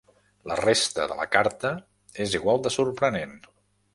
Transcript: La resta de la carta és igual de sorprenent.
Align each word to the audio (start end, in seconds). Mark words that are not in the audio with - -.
La 0.51 0.55
resta 0.59 1.05
de 1.11 1.17
la 1.19 1.27
carta 1.35 1.71
és 2.25 2.35
igual 2.39 2.65
de 2.69 2.75
sorprenent. 2.79 3.37